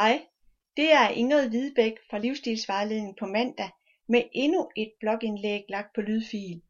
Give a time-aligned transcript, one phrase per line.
[0.00, 0.26] Hej,
[0.76, 3.70] det er Ingrid Hvidebæk fra Livsstilsvejledning på mandag
[4.08, 6.62] med endnu et blogindlæg lagt på lydfil.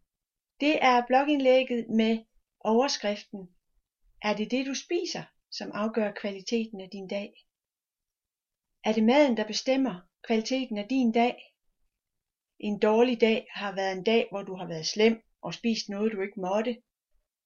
[0.60, 2.18] Det er blogindlægget med
[2.60, 3.48] overskriften
[4.22, 7.32] Er det det du spiser, som afgør kvaliteten af din dag?
[8.84, 11.54] Er det maden, der bestemmer kvaliteten af din dag?
[12.58, 16.12] En dårlig dag har været en dag, hvor du har været slem og spist noget,
[16.12, 16.82] du ikke måtte.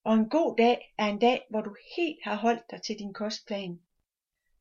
[0.03, 3.13] Og en god dag er en dag, hvor du helt har holdt dig til din
[3.13, 3.84] kostplan.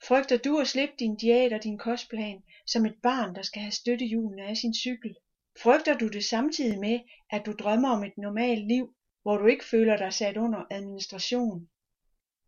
[0.03, 3.73] Frygter du at slippe din diæt og din kostplan som et barn, der skal have
[3.73, 5.17] støttehjulene af sin cykel?
[5.63, 9.65] Frygter du det samtidig med, at du drømmer om et normalt liv, hvor du ikke
[9.65, 11.69] føler dig sat under administration?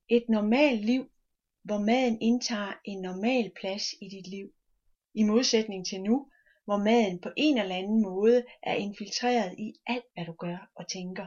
[0.08, 1.10] Et normalt liv,
[1.62, 4.52] hvor maden indtager en normal plads i dit liv.
[5.14, 6.30] I modsætning til nu,
[6.64, 10.88] hvor maden på en eller anden måde er infiltreret i alt, hvad du gør og
[10.88, 11.26] tænker.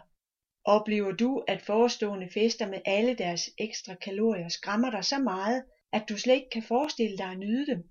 [0.64, 6.06] Oplever du, at forestående fester med alle deres ekstra kalorier skræmmer dig så meget, at
[6.10, 7.90] du slet ikke kan forestille dig at nyde dem?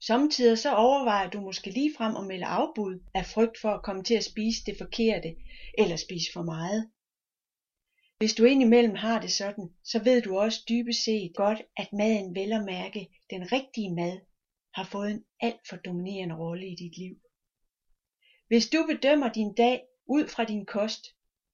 [0.00, 4.04] Samtidig så overvejer du måske lige frem at melde afbud af frygt for at komme
[4.04, 5.36] til at spise det forkerte
[5.78, 6.90] eller spise for meget.
[8.18, 12.34] Hvis du indimellem har det sådan, så ved du også dybest set godt, at maden
[12.34, 14.20] vel at mærke den rigtige mad
[14.74, 17.16] har fået en alt for dominerende rolle i dit liv.
[18.48, 21.06] Hvis du bedømmer din dag ud fra din kost,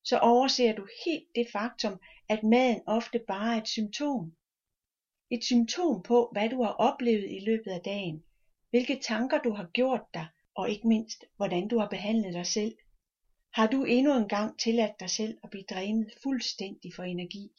[0.04, 4.32] så overser du helt det faktum, at maden ofte bare er et symptom.
[5.30, 8.24] Et symptom på, hvad du har oplevet i løbet af dagen,
[8.70, 12.76] hvilke tanker du har gjort dig, og ikke mindst, hvordan du har behandlet dig selv.
[13.52, 17.50] Har du endnu en gang tilladt dig selv at blive drænet fuldstændig for energi?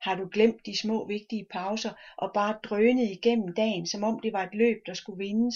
[0.00, 4.32] Har du glemt de små vigtige pauser og bare drønet igennem dagen, som om det
[4.32, 5.54] var et løb, der skulle vindes?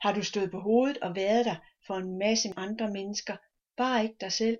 [0.00, 3.36] Har du stået på hovedet og været der for en masse andre mennesker,
[3.76, 4.58] bare ikke dig selv?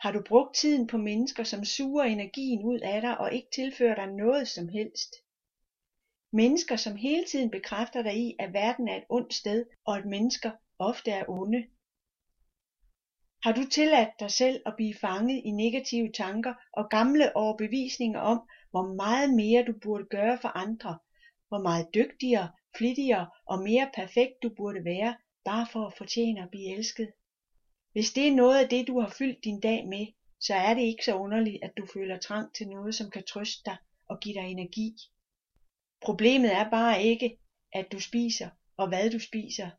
[0.00, 3.94] Har du brugt tiden på mennesker, som suger energien ud af dig og ikke tilfører
[3.94, 5.14] dig noget som helst?
[6.32, 10.04] Mennesker, som hele tiden bekræfter dig i, at verden er et ondt sted, og at
[10.04, 11.64] mennesker ofte er onde.
[13.42, 18.40] Har du tilladt dig selv at blive fanget i negative tanker og gamle overbevisninger om,
[18.70, 20.96] hvor meget mere du burde gøre for andre,
[21.48, 26.50] hvor meget dygtigere, flittigere og mere perfekt du burde være, bare for at fortjene at
[26.50, 27.10] blive elsket?
[27.92, 30.06] Hvis det er noget af det, du har fyldt din dag med,
[30.40, 33.62] så er det ikke så underligt, at du føler trang til noget, som kan trøste
[33.66, 33.76] dig
[34.08, 34.96] og give dig energi.
[36.00, 37.38] Problemet er bare ikke,
[37.72, 39.70] at du spiser og hvad du spiser.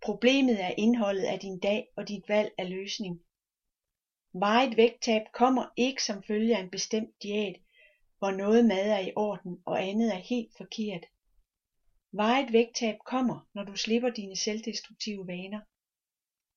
[0.00, 3.20] Problemet er indholdet af din dag og dit valg af løsning.
[4.34, 7.56] Meget vægttab kommer ikke som følge af en bestemt diæt,
[8.18, 11.04] hvor noget mad er i orden og andet er helt forkert.
[12.12, 15.60] Meget vægttab kommer, når du slipper dine selvdestruktive vaner.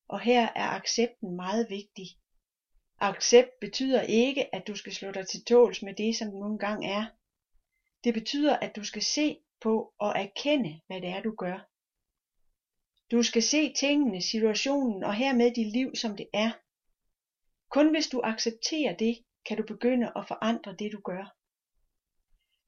[0.08, 2.06] Og her er accepten meget vigtig.
[3.00, 6.58] Accept betyder ikke, at du skal slå dig til tåls med det, som du nogle
[6.58, 7.06] gange er.
[8.04, 11.68] Det betyder, at du skal se på og erkende, hvad det er, du gør.
[13.10, 16.50] Du skal se tingene, situationen og hermed dit liv, som det er.
[17.70, 21.34] Kun hvis du accepterer det, kan du begynde at forandre det, du gør.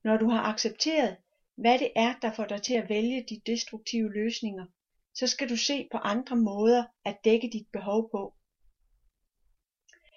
[0.05, 1.17] Når du har accepteret,
[1.55, 4.67] hvad det er, der får dig til at vælge de destruktive løsninger,
[5.15, 8.35] så skal du se på andre måder at dække dit behov på.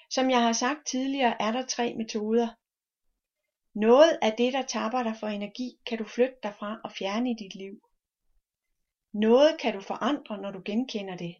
[0.10, 2.48] Som jeg har sagt tidligere, er der tre metoder.
[3.76, 7.32] Noget af det, der tapper dig for energi, kan du flytte dig fra og fjerne
[7.32, 7.82] i dit liv.
[9.14, 11.36] Noget kan du forandre, når du genkender det.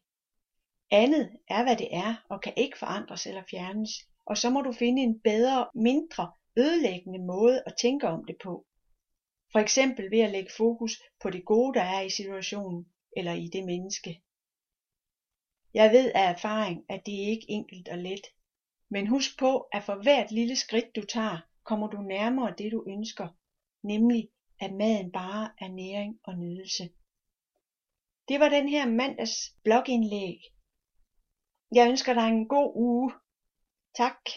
[0.92, 3.90] Andet er, hvad det er, og kan ikke forandres eller fjernes,
[4.26, 8.66] og så må du finde en bedre, mindre ødelæggende måde at tænke om det på.
[9.52, 10.92] For eksempel ved at lægge fokus
[11.22, 12.86] på det gode, der er i situationen,
[13.18, 14.22] eller i det menneske.
[15.74, 18.28] Jeg ved af erfaring, at det ikke er enkelt og let,
[18.90, 22.84] men husk på, at for hvert lille skridt du tager, kommer du nærmere det du
[22.88, 23.28] ønsker,
[23.84, 24.30] nemlig
[24.60, 26.90] at maden bare er næring og nydelse.
[28.28, 30.40] Det var den her mandags blogindlæg.
[31.76, 33.14] Jeg ønsker dig en god uge.
[33.96, 34.30] Tak.